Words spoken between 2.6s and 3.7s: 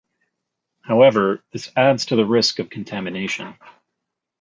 contamination.